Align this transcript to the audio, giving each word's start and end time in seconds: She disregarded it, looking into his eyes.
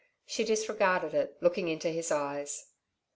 She 0.25 0.43
disregarded 0.43 1.13
it, 1.13 1.37
looking 1.41 1.67
into 1.67 1.89
his 1.89 2.09
eyes. 2.09 2.71